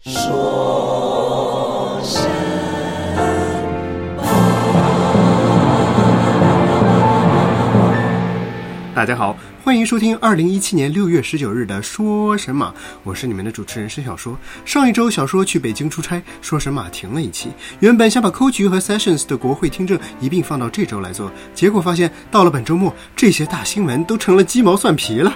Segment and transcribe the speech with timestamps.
[0.00, 2.28] 说声
[8.94, 9.36] 大家好，
[9.70, 12.70] 欢迎收听二零一七年六月十九日的《说神马》，
[13.04, 14.36] 我是你们的主持人申小说。
[14.64, 17.50] 上一周小说去北京出差，《说神马》停了一期。
[17.78, 25.32] 原本想把 Coach 和 Sessions 的国会听证一并放到这周来做，结果发现到了本周末，这些大新闻都成了鸡毛蒜皮了。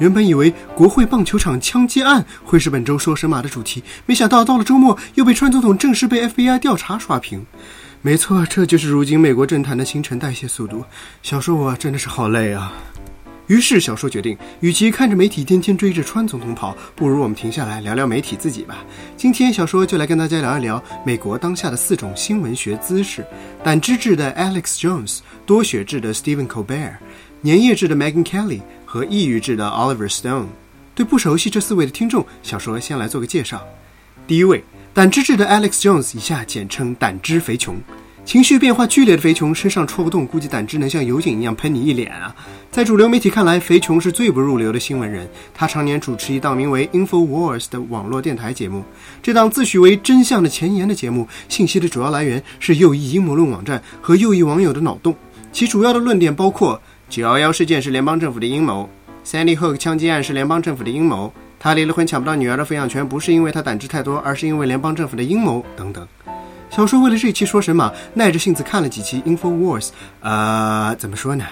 [0.00, 7.46] 原本以为国会棒球场枪击案会是本周《说神马》的主题，没想到到了周末又被川总统正式被 FBI 调查刷屏。
[8.02, 10.84] 没错，这就是如今美国政坛的新陈代谢速度。
[11.22, 12.72] 小说我真的是好累啊。
[13.48, 18.84] 于是小说决定，与其看着媒体天天追着川总统跑，不如我们停下来聊聊媒体自己吧。
[19.16, 23.26] 今天小说就来跟大家聊一聊美国当下的四种新闻学姿势：
[23.64, 26.96] 胆汁质的 Alex Jones，多血质的 Stephen Colbert，
[27.42, 30.46] 粘液质的 Megyn Kelly 和抑郁质的 Oliver Stone。
[30.94, 33.66] 对不熟悉这四位的听众，小说先来做个介绍。
[34.26, 37.80] 第一位，胆汁质的 Alex Jones，以下简称胆汁肥穷。
[38.28, 42.36] 情绪变化剧烈的肥琼身上戳个洞，估计胆汁能像油井一样喷你一脸啊！
[42.70, 45.26] 在主流媒体看来，肥琼是最不入流的新闻人。
[45.54, 48.84] 他常年主持一档名为《Infowars》的网络电台节目。
[49.22, 55.16] 这档自诩为真相的前沿的节目，信息的主要来源是右翼阴谋论网站和右翼网友的脑洞。
[55.50, 58.86] 其主要的论点包括：九幺幺事件是联邦政府的阴谋
[59.24, 66.06] ；Sandy Hook 枪击案是联邦政府的阴谋；他离了婚抢不到女儿的抚养权，不是因为他胆汁太多，而是因为联邦政府的阴谋等等。
[66.70, 69.88] 小说为了这期说神马，耐着性子看了几期 Infowars，
[70.20, 71.44] 呃，怎么说呢？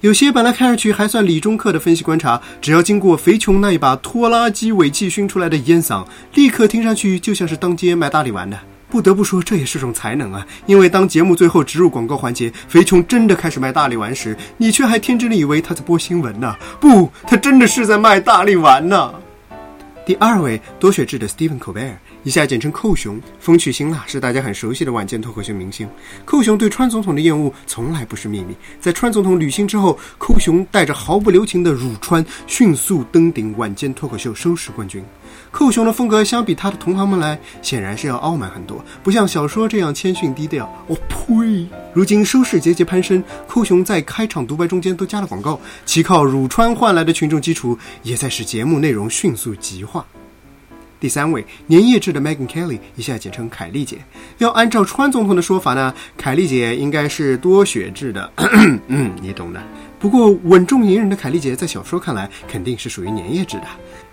[0.00, 8.58] 有些本来看上去还算理中客的分析观察，只要经过肥穷那一把拖拉机尾气熏出来的烟嗓，立刻听上去就像是当街卖大力丸的。
[8.90, 10.46] 不得不说，这也是种才能啊！
[10.66, 16.54] 因为当节目最后植入广告环节，肥穷真的开始卖大力丸时，你却还天真的以为他在播新闻呢。
[16.78, 19.12] 不，他真的是在卖大力丸呢。
[20.06, 25.86] 第二位多血质的 Stephen Colbert，以下简称寇熊，风趣辛辣，是大家很熟悉的晚间脱口秀明星。
[26.24, 28.56] 寇熊对川总统的厌恶从来不是秘密。
[28.80, 35.04] 在川总统履新之后，寇熊带着毫不留情的辱川，迅速登顶晚间脱口秀收视冠军。
[35.50, 40.64] 寇熊的风格相比他的同行们来，显然是要傲慢很多，不像小说这样谦逊低调。
[40.86, 41.68] 哦呸！
[41.92, 50.06] 如今收视节节攀升，寇熊在开场独白中间都加了广告，其靠辱川换来的群众基础，也在使节目内容迅速极化。
[51.04, 53.98] 第三位，粘液质的 Megan Kelly，以下简称凯莉姐。
[54.38, 58.32] 要按照川总统的说法呢，凯莉姐应该是多血质的，
[58.88, 59.62] 嗯，你懂的。
[59.98, 63.64] 不过稳重隐忍的凯莉姐，在小说看来肯定是属于粘液质的。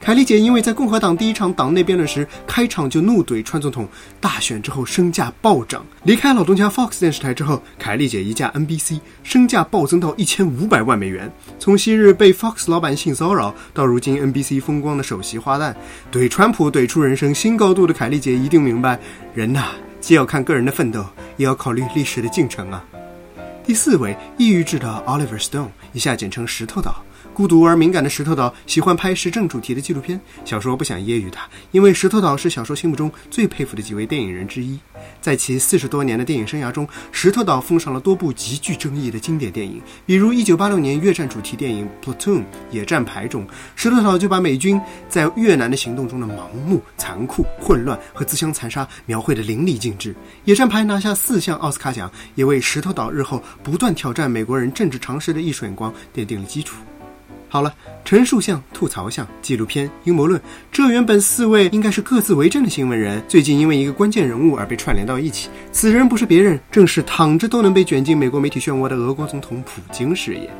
[0.00, 3.86] 凯莉姐因为在共和党第一场党内辩论时开场就怒怼川总统，
[4.20, 5.84] 大选之后身价暴涨。
[6.04, 11.30] 离开老东家 Fox 电视台之后，凯莉姐移驾 NBC，身价暴增到一千五百万美元。
[11.58, 15.74] 从昔日被 Fox 老板性骚扰，到如今 NBC 风光的首席花旦，
[16.10, 18.98] 怼川普怼出人生新高度的凯莉姐一定明白，
[19.34, 21.04] 人呐，既要看个人的奋斗，
[21.36, 22.82] 也要考虑历史的进程啊。
[23.64, 27.04] 第四位，抑郁质的 Oliver Stone，以下简称石头岛。
[27.38, 30.20] 孤独而敏感的石头岛喜欢拍时政主题的纪录片。
[30.44, 34.76] 小说不想揶揄他，因为石头岛是小说心目中最佩服的几位电影人之一。
[35.20, 42.40] 在其四十多年的电影生涯中，石头岛奉上了多部极具争议的经典电影，比如1986年越战主题电影《Platoon》
[42.72, 43.46] 野战排中，
[43.76, 50.12] 石头岛就把美军在越南的行动中的盲目、残酷、混乱和自相残杀描绘得淋漓尽致。
[50.42, 56.74] 野战排拿下四项奥斯卡奖，也为石头岛日后不断挑战美国人政治常识的艺术眼光奠定了基础。
[57.50, 60.38] 好了，陈述项、吐槽项、纪录片、阴谋论，
[60.70, 65.48] 这原本四位应该是各自为政的新闻人，最近因为一个关键人物而被串联到一起。
[65.72, 70.50] 此人不是别人，正是躺着都能被卷进美国媒体漩涡的俄国总统普京是也。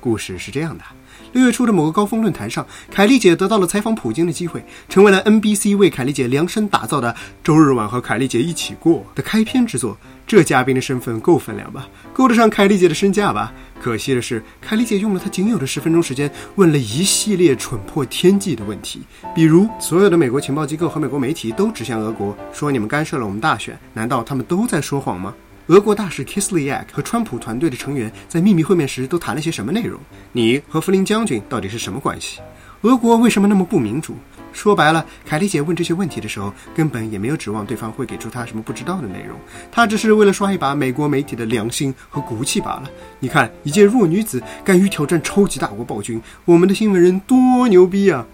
[0.00, 0.84] 故事是这样的：
[1.32, 7.12] 六月初的某个高峰论坛上，凯莉姐得到了采访普京的机会，成为了 NBC 为凯莉姐量身打造的
[7.42, 9.96] 《周日晚和凯莉姐一起过》的开篇之作。
[10.26, 11.88] 这嘉宾的身份够分量吧？
[12.12, 13.50] 够得上凯莉姐的身价吧？
[13.80, 19.00] 可惜的是，凯莉姐用了她仅有的十分钟时间，问了一系列蠢破天际的问题，
[19.34, 25.34] 比如所有的美国情报机构和美国媒体都指向俄国，说你们干涉了我们大选，难道他们都在说谎吗？
[25.68, 30.00] 俄国大使 Kislyak 和川普团队的成员在秘密会面时都谈了些什么内容？
[30.32, 32.40] 你和弗林将军到底是什么关系？
[32.82, 34.16] 俄国为什么那么不民主？
[34.54, 39.36] 说白了，凯莉姐问这些问题的时候，根本也没有指望对方会给出她什么不知道的内容，
[39.70, 42.84] 她只是为了刷一把美国媒体的良心和骨气罢了。
[43.20, 48.26] 你看，一介弱女子敢于挑战超级大国暴君，我们的新闻人多牛逼啊！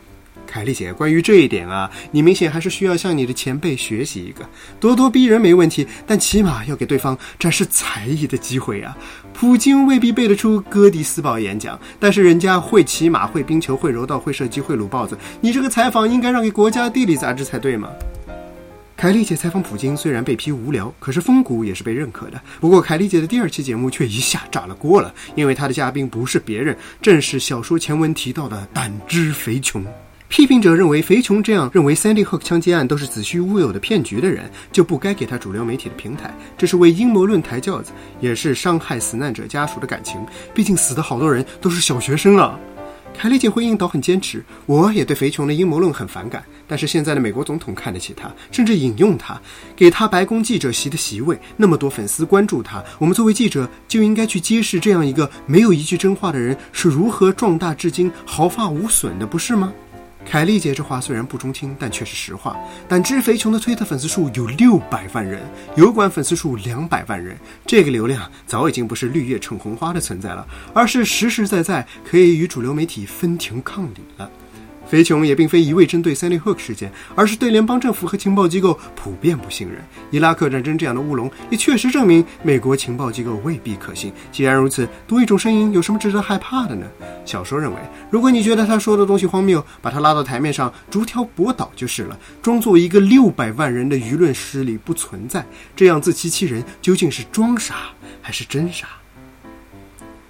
[0.47, 4.49] 凯丽姐，关于这一点啊，你明显还是需要向你的前辈学习一个。
[4.81, 8.97] 咄咄逼人没问题，但起码要给对方展示才艺的机会啊。
[9.33, 15.19] 普京未必背得出哥迪斯堡演讲，但是人家会骑马、会冰球、会柔道、会射击、会撸豹子。
[15.41, 17.89] 你这个采访应该让给《国家地理》杂志才对嘛？
[18.97, 22.41] 凯丽姐采访普京虽然被批无聊，可是风骨也是被认可的。
[22.61, 29.85] 不过凯丽姐的第二期节目却一下炸了锅了，因为她的嘉宾不是别人，正是小说前文提到的胆汁肥琼。
[30.35, 40.21] 批评者认为，肥琼这样认为 Sandy Hook 枪击案都是子虚乌有的骗局的人，就不该给他主流媒体的平台，这是为阴谋论抬轿子，也是伤害死难者家属的感情。
[40.53, 42.59] 毕竟死的好多人都是小学生啊。
[43.17, 49.41] 凯莉姐回应倒很坚持，我也对肥琼的阴谋论很反感，但是现在的美国总统看得起他，甚至引用他，
[49.77, 59.73] 给他白宫记者席的席位，那么多粉丝关注他，我们作为记者就应该去揭示这样一个没有一句真话的人是如何壮大至今毫发无损的，不是吗？
[60.25, 62.57] 凯丽姐这话虽然不中听，但却是实话。
[62.89, 65.41] 胆汁肥穷的推特粉丝数有六百万人，
[65.77, 74.29] 油管粉丝数两百万人，这个流量早已经不是绿叶衬红花的存在了，而是实实在在可以与主流媒体分庭抗礼了。
[74.87, 79.79] 肥琼也并非一味针对 Sandy Hook 事件，而是对联邦政府和情报机构普遍不信任。
[80.11, 84.13] 伊拉克战争这样的乌龙，也确实证明美国情报机构未必可信。
[84.31, 86.87] 既然如此，多一种声音有什么值得害怕的呢？
[87.25, 87.77] 小说认为，
[88.11, 95.45] 如果你觉得他说的东西荒谬，把他拉到台面上，逐条驳倒就是了，装作一个六百万人的舆论势力不存在，
[95.75, 97.75] 这样自欺欺人，究竟是装傻
[98.21, 98.89] 还是真傻？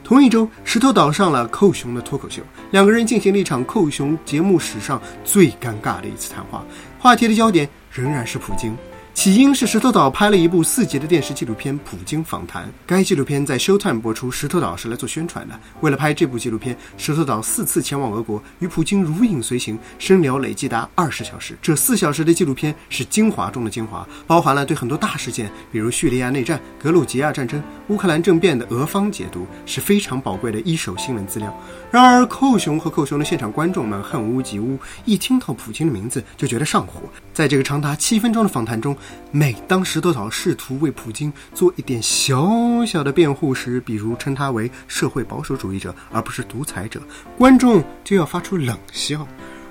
[0.05, 6.63] 同一周，石头岛上了寇熊的脱口秀，两个人进行了一场寇熊节目史上最尴尬的一次谈话，
[6.99, 8.77] 话题的焦点仍然是普京。
[9.15, 14.29] 起因是石头岛拍了一部四集的电视纪录片《普京访谈》，该纪录片在 Showtime 播出。
[14.29, 15.59] 石头岛是来做宣传的。
[15.83, 21.57] 为了拍这部纪录片，石头岛四次前往俄国，与普京如影随形，深聊累计达二十小时。
[21.63, 31.55] 这四小时的纪录片是精华中的精华，包含了对很多大事件，比如叙利亚内战、格鲁吉亚战争、乌克兰政变的俄方解读，是非常宝贵的一手新闻资料。
[31.91, 37.03] 然而，寇熊和寇熊的现场观众们恨屋及乌，一听到普京的名字就觉得上火。
[37.35, 38.97] 在这个长达七分钟的访谈中，
[39.31, 47.03] 每当石头岛试图为普京做一点小小的辩护时，比如称他为社会保守主义者而不是独裁者，
[47.37, 49.19] 观众就要发出冷笑；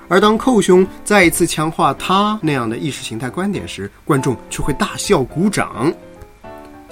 [0.08, 5.92] 而当寇兄再一次强化他那样的意识形态观点时，观众却会大笑鼓掌。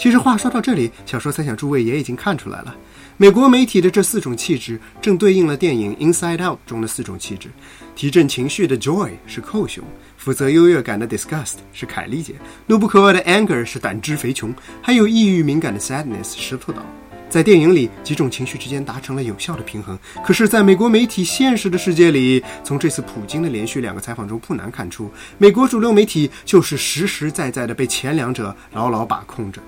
[0.02, 2.74] 其实话说到这里，小说猜想诸位也已经看出来了。
[3.16, 7.48] 美国媒体的这四种气质，正对应了电影《Inside Out》中的四种气质：
[7.94, 9.84] 提振情绪的 Joy 是寇熊，
[10.16, 12.34] 负责优越感的 Disgust 是凯丽姐，
[12.66, 14.52] 怒不可遏的 Anger 是胆汁肥琼，
[14.82, 16.82] 还有抑郁敏感的 Sadness 石头岛。
[17.30, 19.96] 在电影里，几种情绪之间达成了有效的平衡。
[20.24, 25.08] 可是，在美国媒体现实的世界里，从这次普京的连续两个采访中，不难看出，
[25.38, 29.62] 美国主流媒体就是实实在在的被前两者牢牢把控着。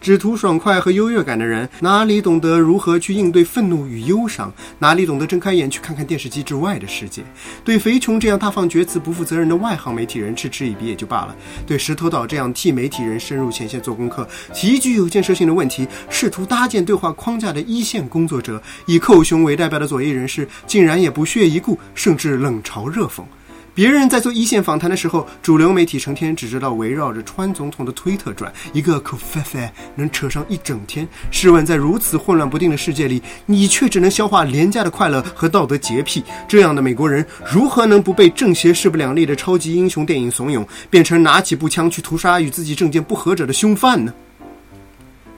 [0.00, 4.52] 只图爽快和优越感的人，哪里懂得如何去应对愤怒与忧伤？
[4.78, 7.22] 哪里懂得睁开眼去看看电视机之外的世界？
[7.64, 11.34] 对肥琼这样大放厥词、不负责任的外行媒体人嗤之以鼻也就罢了，
[11.66, 23.22] 对石头岛这样替媒体人深入前线做功课、极具有建设性的问题试图搭建对话框架的一线工作者，以寇雄为代表的左翼人士，竟然也不屑一顾，甚至冷嘲热讽。
[23.78, 31.06] 别人在做一线访谈的时候，主流媒体成天只知道围绕着川总统的推特转，一个口费费能扯上一整天。
[31.30, 44.12] 试问，在如此混乱不定的世界里，你却只能消化廉价的快乐和道德洁癖，这样的美国人如何能不被正邪势不两立的超级英雄电影怂恿，变成拿起步枪去屠杀与自己政见不合者的凶犯呢？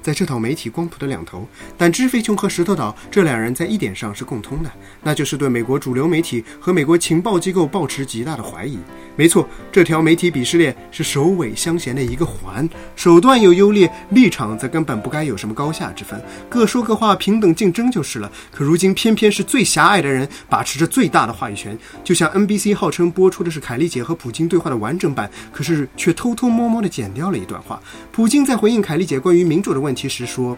[0.02, 4.70] 在这套媒体光谱的两头，但知飞琼和石头岛这两人在一点上是共通的，
[5.02, 8.78] 那就是对美国主流媒体和美国情报机构抱持极大的怀疑。
[9.20, 18.32] 没错，这条媒体鄙视链是首尾相衔的一个环，手段有优劣，立场则根本不该有什么高下之分，各说各话，平等竞争就是了。
[18.50, 27.78] 可如今偏偏是最狭隘的人把持着最大的话语权，就像 NBC 号称播出的是凯丽姐和普京对话的完整版，可是却偷偷摸摸地剪掉了一段话。
[28.10, 29.80] 普京在回应凯丽姐关于民主的。
[29.80, 30.56] 问题时说，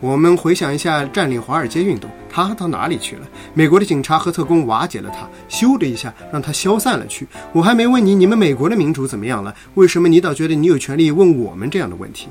[0.00, 3.28] 我们回想一下占领华尔街运动，他到哪里去了？
[3.52, 7.26] 美国的警察和特工瓦解了他，咻的一下让他消散了去。
[7.52, 9.54] 我还没问你，你们美国的民主怎么样了？
[9.74, 12.28] 为什么你倒觉得你有权利问我们这样的问题？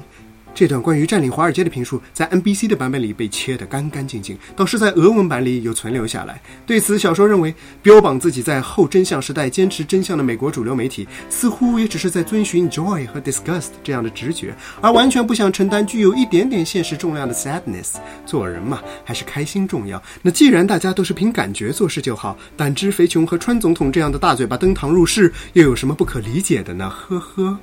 [0.59, 6.41] 这段关于占领华尔街的评述，在 NBC 的版本里被切得干干净净，倒是在俄文版里有存留下来。
[6.65, 17.93] 对此，小说认为，标榜自己在后真相时代坚持真相的美国主流媒体，似乎也只是在遵循 joy 和 disgust 这样的直觉，而完全不想承担具有一点点现实重量的 sadness。
[18.25, 20.03] 做人嘛，还是开心重要。
[20.21, 26.89] 那既然大家都是凭感觉做事就好，胆汁肥琼和川总统这样的大嘴巴登堂入室，又有什么不可理解的呢？
[26.89, 27.57] 呵呵。